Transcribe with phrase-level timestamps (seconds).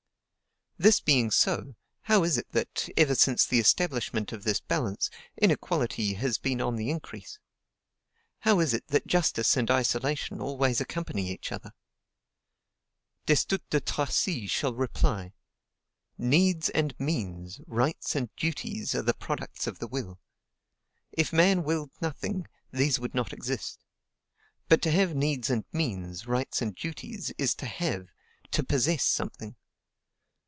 [0.79, 6.15] This being so, how is it that, ever since the establishment of this balance, inequality
[6.15, 7.37] has been on the increase?
[8.39, 11.73] How is it that justice and isolation always accompany each other?
[13.27, 15.33] Destutt de Tracy shall reply:
[16.17, 20.19] "NEEDS and MEANS, RIGHTS and DUTIES, are products of the will.
[21.11, 23.83] If man willed nothing, these would not exist.
[24.67, 28.09] But to have needs and means, rights and duties, is to HAVE,
[28.49, 29.55] to POSSESS, something.